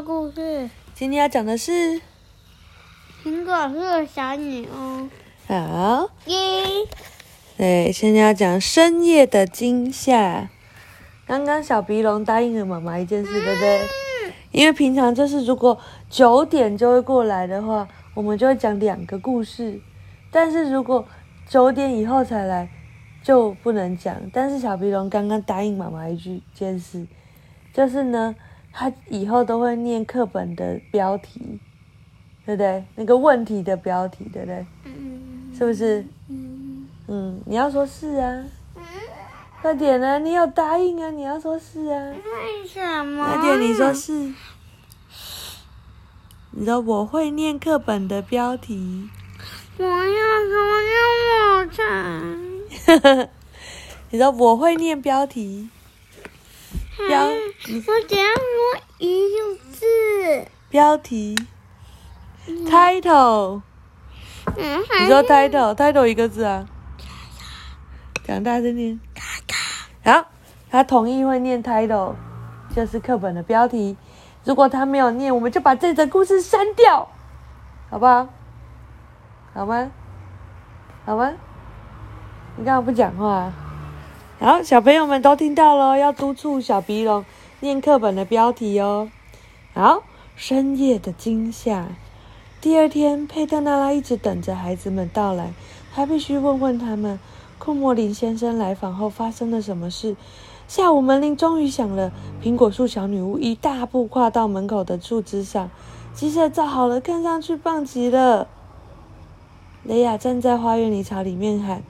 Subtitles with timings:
[0.00, 0.70] 个故事？
[0.94, 2.00] 今天要讲的是，
[3.22, 5.08] 苹果树小女巫。
[5.46, 6.88] 好，一，
[7.58, 10.48] 对，现在要讲深夜的惊吓。
[11.26, 13.80] 刚刚小鼻龙答应了妈妈一件事，对不对？
[14.52, 15.78] 因为平常就是如果
[16.08, 19.80] 九点就会过来的话，我们就会讲两个故事。
[20.30, 21.06] 但是如果
[21.46, 22.68] 九点以后才来，
[23.22, 24.16] 就不能讲。
[24.32, 27.06] 但是小鼻龙刚刚答应妈妈一句件事，
[27.72, 28.34] 就是呢，
[28.72, 31.58] 他以后都会念课本的标题，
[32.46, 32.84] 对不对？
[32.96, 34.66] 那个问题的标题，对不对？
[34.84, 36.04] 嗯是不是？
[36.28, 38.44] 嗯嗯，你要说是啊，
[39.60, 40.18] 快点啊！
[40.18, 43.26] 你有答应啊，你要说是啊，为什么？
[43.26, 44.32] 快点，你说是。
[46.52, 49.08] 你说我会念课本的标题，
[49.78, 50.00] 我要
[50.48, 53.28] 说要我唱。
[54.10, 55.68] 你说我会念标题，
[57.08, 60.46] 标嗯我只要说一个字。
[60.68, 61.36] 标题
[62.46, 63.62] ，title。
[64.56, 66.66] 嗯，你说 title，title 一个字啊，
[68.24, 69.00] 讲大声点。
[70.04, 70.26] 好，
[70.70, 72.14] 他同意会念 title，
[72.74, 73.96] 就是课本的标题。
[74.44, 77.08] 如果他没有念，我们就把这则故事删掉，
[77.90, 78.28] 好不好？
[79.52, 79.90] 好吗？
[81.04, 81.32] 好吗？
[82.56, 83.52] 你干嘛不讲话？
[84.42, 87.26] 好，小朋友们都听到了，要督促小鼻龙
[87.60, 89.10] 念课本的标题哦。
[89.74, 90.02] 好，
[90.34, 91.88] 深夜的惊吓。
[92.58, 95.52] 第二天，佩特娜拉一直等着孩子们到来，
[95.94, 97.20] 他必须问问他们，
[97.58, 100.16] 库莫林先生来访后发生了什么事。
[100.66, 102.10] 下午门铃终于响了，
[102.42, 105.68] 苹果树小女巫一大步跨到门口的树枝上，
[106.14, 108.48] 鸡舍造好了，看上去棒极了。
[109.84, 111.82] 雷亚站在花园里朝里面喊，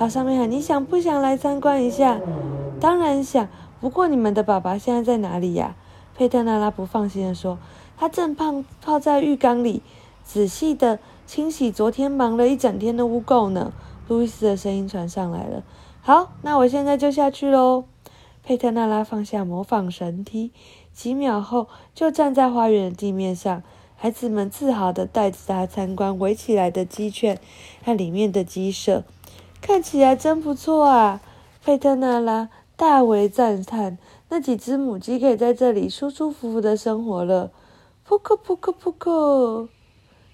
[0.00, 2.18] 朝上面喊：“你想不想来参观一下
[2.80, 3.46] ？”“当然想，
[3.82, 5.76] 不过你们的爸爸现在在哪里呀？”
[6.16, 7.58] 佩特纳拉不放心地说
[7.98, 9.82] ：“他正泡泡在浴缸里。”
[10.24, 13.74] 仔细的清洗昨天忙了一整天的污垢呢。
[14.08, 15.62] 路易斯的声音传上来了。
[16.00, 17.84] 好，那我现在就下去喽。
[18.42, 20.50] 佩特纳拉放下模仿神梯，
[20.94, 23.62] 几秒后就站在花园的地面上。
[23.96, 27.38] 孩子们自豪的带着他参观围起来的鸡圈
[27.84, 29.04] 和里面的鸡舍，
[29.60, 31.20] 看起来真不错啊！
[31.62, 33.98] 佩特纳拉大为赞叹。
[34.28, 37.50] 那几只母鸡可以在这里舒舒服服的生活了。
[38.04, 39.68] 扑克扑克扑克。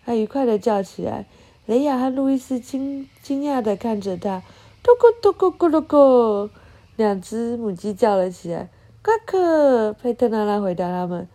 [0.05, 1.27] 他愉快的叫起来，
[1.67, 4.43] 雷亚和路易斯惊惊讶的看着他，
[4.85, 6.51] 咕咕咕咕咕噜咕，
[6.95, 8.69] 两只母鸡叫了起来。
[9.03, 11.29] 呱克，佩特纳拉回答他们：“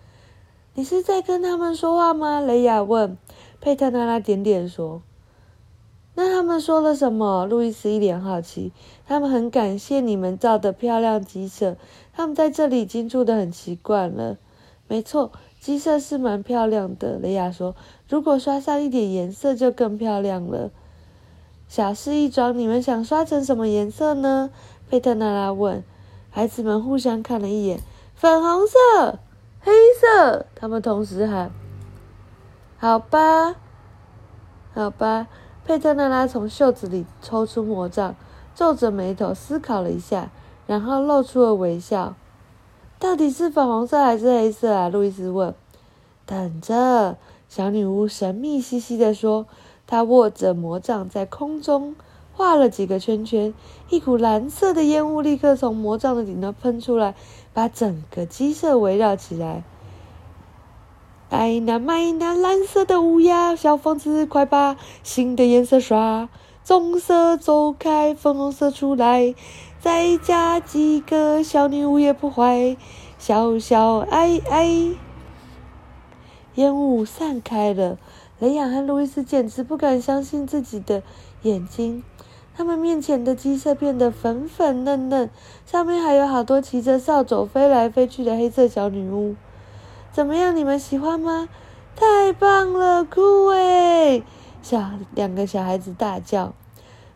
[0.75, 3.17] 你是在跟他们说话吗？”雷亚问。
[3.59, 5.01] 佩特纳拉点点说
[6.15, 8.71] ：“那他们说了什么？”路易斯一脸好奇。
[9.07, 11.75] 他们很感谢你们造的漂亮鸡舍，
[12.13, 14.37] 他们在这里已经住得很习惯了。
[14.87, 15.31] 没错。
[15.59, 17.75] 鸡舍是蛮漂亮的，雷亚说
[18.09, 20.71] ：“如果刷上一点颜色，就更漂亮了。”
[21.69, 24.49] 小事一桩，你们想刷成什么颜色呢？
[24.89, 25.83] 佩特纳拉问。
[26.31, 27.79] 孩子们互相看了一眼，
[28.15, 29.19] 粉红色、
[29.59, 31.51] 黑色，他们同时喊
[32.79, 33.55] ：“好吧，
[34.73, 35.27] 好吧。”
[35.65, 38.15] 佩特纳拉从袖子里抽出魔杖，
[38.55, 40.29] 皱着眉头思考了一下，
[40.67, 42.15] 然后露出了微笑。
[42.99, 44.89] 到底是粉红色还是黑色啊？
[44.89, 45.53] 路易斯问。
[46.25, 47.17] 等着，
[47.49, 49.45] 小女巫神秘兮兮地说。
[49.87, 51.97] 她握着魔杖在空中
[52.31, 53.53] 画了几个圈圈，
[53.89, 57.13] 一股蓝色的烟雾立刻从魔杖的顶端喷出来，
[57.51, 59.65] 把整个鸡舍围绕起来。
[61.31, 66.27] 哎那买那蓝色的乌鸦，小疯子，快把新的颜色刷，
[66.61, 69.33] 棕色走开，粉红色出来。
[69.79, 72.75] 再加几个，小女巫也不坏。
[73.17, 74.89] 小小哎哎，
[76.55, 77.97] 烟雾散开了，
[78.37, 81.01] 雷亚和路易斯简直不敢相信自己的
[81.43, 82.03] 眼睛。
[82.53, 85.29] 他们面前的鸡舍变得粉粉嫩嫩，
[85.65, 89.35] 上面还有好多骑着扫帚飞来飞去的黑色小女巫。
[90.11, 91.47] 怎么样，你们喜欢吗？
[91.95, 94.23] 太棒了，酷诶！
[94.61, 96.53] 小两个小孩子大叫。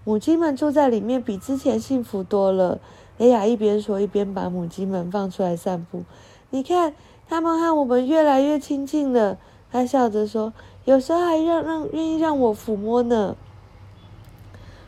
[0.05, 2.79] 母鸡们住在里面比之前幸福多了。
[3.17, 6.03] 雷亚一边说，一边把母鸡们放出来散步。
[6.51, 6.93] 你看，
[7.27, 9.37] 它们和我们越来越亲近了。
[9.71, 10.53] 他笑着说
[10.85, 13.35] ：“有时候还让让愿意让我抚摸呢。”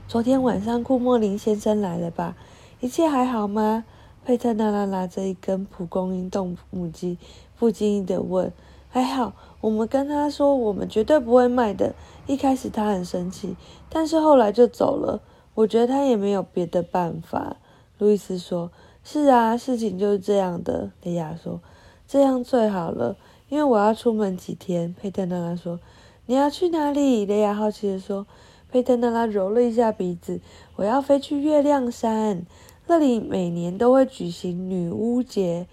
[0.08, 2.36] 昨天晚上库莫林先生来了吧？
[2.80, 3.84] 一切还好吗？
[4.28, 7.18] 佩特纳拉拿着一根蒲公英动母鸡，
[7.58, 8.52] 不经意的问
[8.92, 9.32] ：“还好，
[9.62, 11.96] 我们跟他说我们绝对不会卖的。
[12.26, 13.56] 一开始他很生气，
[13.88, 15.22] 但是后来就走了。
[15.54, 17.56] 我觉得他也没有别的办法。”
[18.00, 18.70] 路易斯说
[19.02, 21.62] ：“是啊，事情就是这样的。”雷亚说
[22.06, 23.16] ：“这样最好了，
[23.48, 25.80] 因为我要出门几天。”佩特娜拉说。
[26.28, 28.28] “你要去哪里？”雷亚好奇的说。
[28.70, 30.42] 佩特娜拉揉了一下鼻子
[30.76, 32.46] ：“我要飞去月亮山，
[32.88, 35.68] 这里每年都会举行女巫节。”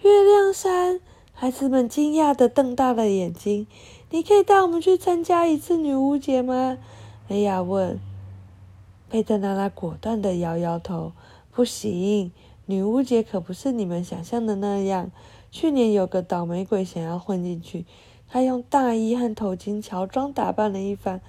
[0.00, 1.00] 月亮山，
[1.32, 3.66] 孩子们惊讶的瞪大了眼睛。
[4.10, 6.78] “你可以带我们去参加一次女巫节吗？”
[7.26, 7.98] 雷亚问。
[9.10, 11.12] 佩特娜拉果断的摇摇头
[11.50, 12.30] ：“不行，
[12.66, 15.10] 女巫节可不是你们想象的那样。
[15.50, 17.84] 去年有个倒霉鬼想要混进去，
[18.28, 21.20] 他用大衣和头巾乔装打扮了一番。”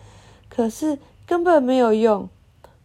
[0.47, 2.29] 可是根本没有用，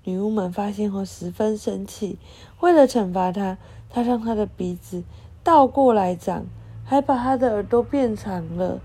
[0.09, 2.17] 女巫们发现后十分生气。
[2.61, 3.59] 为了惩罚他，
[3.91, 5.05] 他让他的鼻子
[5.45, 6.47] 倒过来长，
[6.83, 8.81] 还把他的耳朵变长了。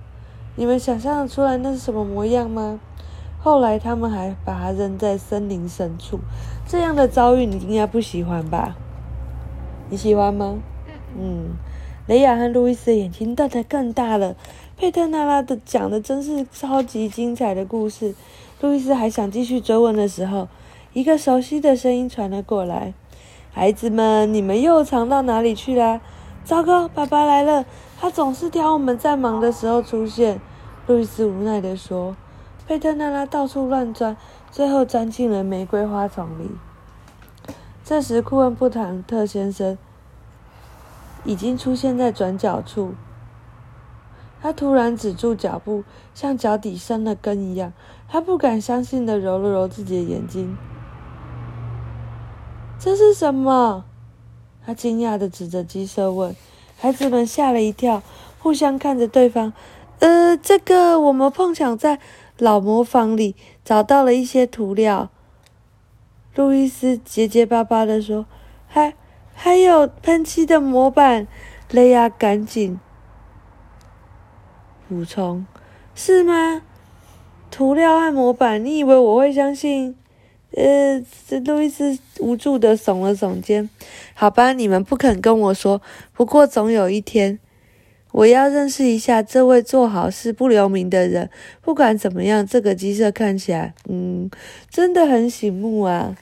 [0.58, 2.82] 你们想象得出来那是什么模样吗？
[3.40, 6.20] 后来他们还把他扔在森林深处。
[6.68, 8.76] 这样的遭遇你应该不喜欢吧？
[9.90, 10.60] 你喜欢吗？
[11.18, 11.56] 嗯。
[12.06, 14.36] 雷亚和路易斯的眼睛瞪得更大了。
[14.76, 18.14] 佩特娜拉的讲的真是超级精彩的故事。
[18.60, 20.50] 路易斯还想继续追问的时候，
[20.94, 22.94] 一个熟悉的声音传了过来
[23.52, 26.00] ：“孩子们，你们又藏到哪里去了？”
[26.46, 27.66] 糟糕，爸爸来了！
[28.00, 30.40] 他总是挑我们在忙的时候出现。”
[30.86, 32.16] 路易斯无奈地说。
[32.68, 34.16] 佩特娜拉到处乱钻，
[34.52, 36.52] 最后钻进了玫瑰花丛里。
[37.84, 39.78] 这时，库恩布坦特先生
[41.26, 42.94] 已经出现在转角处。
[44.42, 47.74] 他突然止住脚步，像脚底生了根一样。
[48.08, 50.56] 他不敢相信的揉了揉自己的眼睛。
[52.84, 53.86] 这是什么？
[54.66, 56.36] 他惊讶的指着鸡舍问。
[56.78, 58.04] 孩子们吓了一跳，
[58.40, 59.54] 互相看着对方。
[60.00, 62.00] 呃，这个我们碰巧在
[62.38, 65.10] 老磨坊里找到了一些涂料。
[66.36, 68.26] 路易斯结结巴巴的说
[68.68, 68.94] ：“还
[69.34, 71.26] 还有喷漆的模板。”
[71.72, 72.78] 雷亚赶紧。
[74.90, 75.46] 补充，
[75.96, 76.62] 是吗？
[77.50, 79.96] 涂料和模板，你以为我会相信？
[80.56, 81.04] 呃，
[81.46, 83.70] 路易斯无助的耸了耸肩。
[84.14, 85.82] 好吧，你们不肯跟我说。
[86.14, 87.40] 不过总有一天，
[88.12, 91.32] 我要认识一下这位做好事不留名的人。
[91.62, 94.30] 不管怎么样，这个鸡舍看起来，嗯，
[94.70, 96.16] 真的很醒目啊。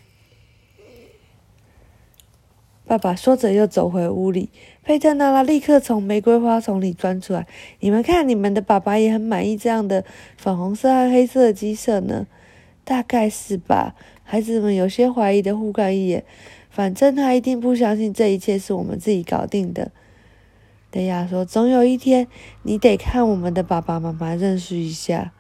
[2.86, 4.50] 爸爸说着，又走回屋里。
[4.84, 7.46] 佩特娜拉立刻从玫瑰花丛里钻出来。
[7.82, 10.06] 你们看，你们的爸爸也很满意这样的
[10.38, 12.28] 粉红色和黑色的鸡舍呢。
[12.84, 13.96] 大概是吧。
[14.32, 16.24] 孩子们有些怀疑的互看一眼。
[16.70, 19.92] 反正他一定不相信这一切是我们自己搞定的。
[20.90, 22.30] 德亚说：“总有一天，
[22.64, 25.34] 你得看我们的爸爸妈妈，认识一下。”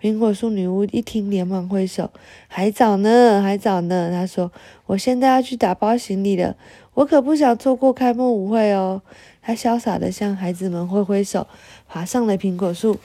[0.00, 2.12] 苹果树女巫一听，连忙挥手
[2.46, 4.52] ：“还早呢，还早呢。”她说
[4.86, 6.54] ：“我现在要去打包行李了，
[6.94, 9.02] 我可不想错过开幕舞会哦。”
[9.42, 11.48] 她潇洒的向孩子们挥挥手，
[11.88, 12.98] 爬上了苹果树。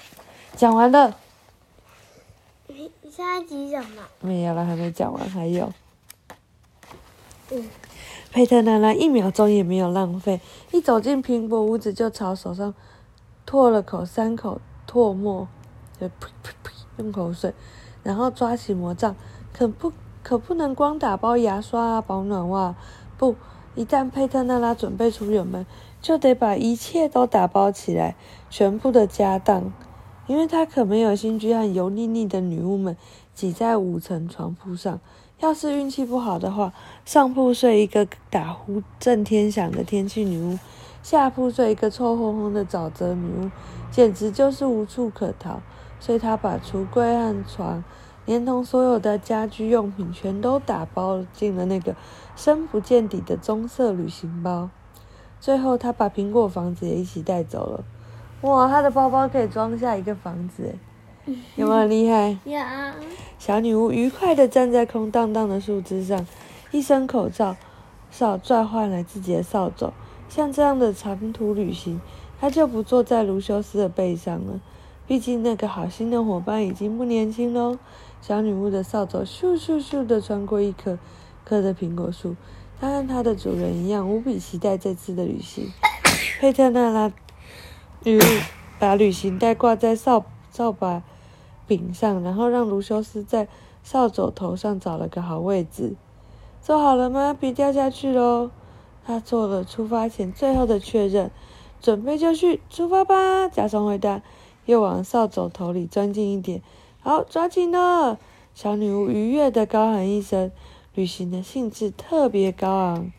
[0.56, 1.18] 讲完了。
[3.16, 4.02] 下一集讲吗？
[4.22, 5.72] 没有了，还没讲完，还有。
[7.52, 7.70] 嗯。
[8.32, 12.74] 佩特娜拉一秒钟也没有浪费，一走进苹果屋子，就朝手上
[13.46, 15.48] 唾了口三口唾沫，
[16.02, 16.72] 就呸呸呸。
[16.98, 17.54] 用口水，
[18.02, 19.16] 然后抓起魔杖，
[19.54, 19.94] 可不
[20.24, 22.76] 可不能光打包牙刷啊、保暖袜？
[23.16, 23.36] 不，
[23.76, 25.68] 一旦佩特娜拉准备出远门，
[26.02, 28.16] 就得把一切都打包起来，
[28.50, 29.72] 全部的家当，
[30.28, 32.96] 因为他可没有心去和油腻腻的女巫们
[33.34, 35.00] 挤在五层床铺上。
[35.40, 36.72] 要是运气不好的话，
[37.04, 40.58] 上铺睡一个打呼震天响的天气女巫，
[41.02, 43.52] 下铺睡一个臭烘烘的沼泽女巫，
[43.92, 45.60] 简直就是无处可逃。
[46.00, 47.84] 所以他把橱柜和床，
[48.26, 51.96] 连同所有的家居用品，全都打包进了那个
[52.38, 54.70] 深不见底的棕色旅行包。
[55.42, 57.84] 最后，他把苹果房子也一起带走了。
[58.44, 60.76] 哇，他的包包可以装下一个房子，
[61.56, 62.38] 有没有很厉害？
[62.44, 62.60] 有。
[63.40, 66.26] 小女巫愉快地站在空荡荡的树枝上，
[66.72, 67.56] 一声口罩
[68.12, 69.92] 扫拽换来自己的扫帚。
[70.28, 72.02] 像这样的长途旅行，
[72.40, 74.60] 她就不坐在卢修斯的背上了。
[75.08, 77.78] 毕竟那个好心的伙伴已经不年轻喽。
[78.22, 80.98] 小女巫的扫帚咻咻咻地穿过一棵
[81.46, 82.36] 棵的苹果树，
[82.80, 85.72] 她和她的主人一样无比期待这次的旅行。
[86.40, 87.12] 佩特娜拉
[88.06, 88.22] 女巫
[88.80, 91.04] 把旅行袋挂在扫扫把
[91.66, 93.48] 柄上，然后让卢修斯在
[93.82, 95.96] 扫帚头上找了个好位置。
[96.62, 97.34] 做好了吗？
[97.34, 98.52] 别掉下去喽！
[99.06, 101.32] 他做了出发前最后的确认，
[101.82, 103.48] 准备就绪，出发吧！
[103.48, 104.22] 假装回答。
[104.66, 106.62] 又往扫帚头里钻进一点，
[107.02, 108.18] 好，抓紧了！
[108.54, 110.52] 小女巫愉悦的高喊一声，
[110.94, 113.12] 旅行的兴致特别高昂。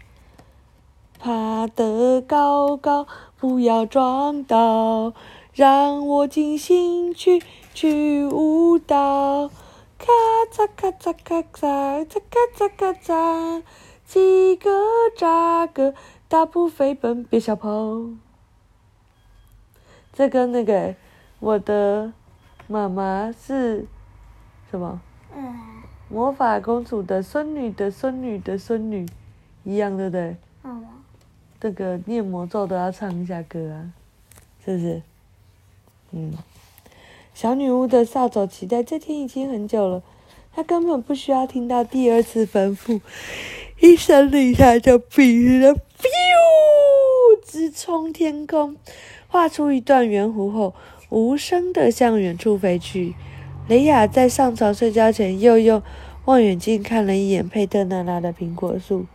[1.24, 3.06] 爬得高高，
[3.38, 5.14] 不要撞到，
[5.54, 9.48] 让我尽兴去去舞蹈。
[9.96, 10.12] 咔
[10.52, 13.62] 嚓咔嚓咔嚓，嚓咔嚓咔嚓，
[14.04, 14.70] 几个
[15.16, 15.94] 扎个，
[16.28, 17.70] 大步飞奔，别小跑。
[20.12, 20.94] 这跟那个
[21.40, 22.12] 我的
[22.68, 23.86] 妈妈是
[24.70, 25.00] 什么？
[25.34, 25.54] 嗯，
[26.10, 29.06] 魔法公主的孙女的孙女的孙女
[29.62, 30.36] 一样，对不对？
[30.64, 30.86] 嗯，
[31.64, 33.88] 这个念魔咒都要唱一下歌啊，
[34.62, 35.00] 是不是？
[36.10, 36.34] 嗯，
[37.32, 40.02] 小女巫的扫帚期待这天已经很久了，
[40.54, 43.00] 她根本不需要听到第二次吩咐，
[43.80, 45.74] 一声令下就笔了，
[47.46, 48.76] 直冲天空，
[49.28, 50.74] 画出一段圆弧后，
[51.08, 53.14] 无声的向远处飞去。
[53.68, 55.82] 雷雅在上床睡觉前，又用
[56.26, 59.06] 望远镜看了一眼佩特娜拉的苹果树，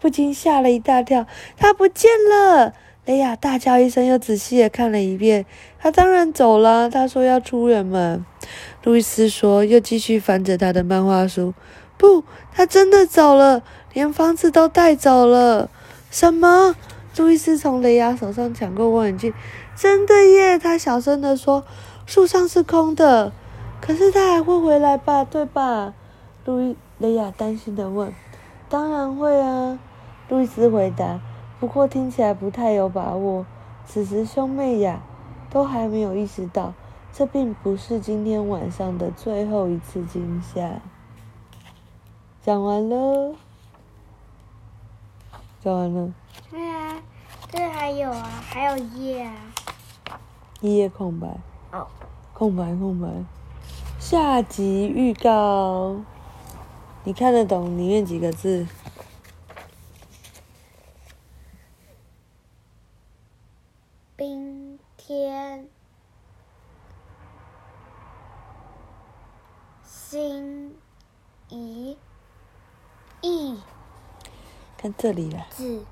[0.00, 1.26] 不禁吓了一大跳，
[1.56, 2.72] 他不见了！
[3.04, 5.46] 雷亚大叫一声，又仔细的看了一遍，
[5.80, 6.90] 他当然走了。
[6.90, 8.24] 他说要出远门。
[8.84, 11.54] 路易斯说，又继续翻着他的漫画书。
[11.96, 13.62] 不，他真的走了，
[13.94, 15.70] 连房子都带走了。
[16.10, 16.76] 什么？
[17.16, 19.32] 路易斯从雷亚手上抢过望远镜。
[19.74, 20.58] 真的耶！
[20.58, 21.64] 他小声的说，
[22.04, 23.32] 树上是空的。
[23.80, 25.94] 可是他还会回来吧，对吧？
[26.44, 28.12] 路易雷亚担心的问。
[28.68, 29.78] 当然会啊，
[30.28, 31.20] 路易斯回答。
[31.58, 33.44] 不过听起来不太有把握。
[33.84, 35.00] 此时兄妹俩
[35.50, 36.74] 都还没有意识到，
[37.12, 40.80] 这并不是今天晚上的最后一次惊吓。
[42.42, 43.34] 讲完了，
[45.60, 46.12] 讲完了。
[46.50, 47.02] 对啊，
[47.50, 49.34] 这还有啊，还有页啊。
[50.60, 51.26] 一页空白。
[51.72, 51.86] 哦。
[52.34, 53.08] 空白，空白。
[53.98, 55.96] 下集预告，
[57.04, 58.66] 你看得懂里面几个字？
[64.16, 65.68] 冰天
[70.10, 70.74] 心
[71.50, 71.94] 一
[73.20, 73.60] 意
[74.78, 75.46] 看这里了。
[75.50, 75.84] 子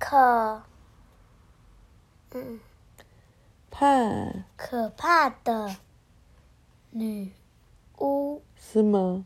[0.00, 0.62] 可
[2.32, 2.58] 嗯
[3.70, 3.86] 怕
[4.56, 5.76] 可怕的
[6.90, 7.30] 女
[8.00, 9.24] 巫是吗？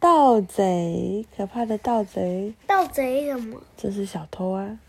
[0.00, 3.60] 盗贼，可怕的盗贼，盗贼什么？
[3.76, 4.80] 这是小偷啊！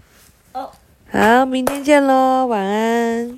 [0.54, 0.72] 哦。
[1.12, 3.38] 好，明天见喽，晚安。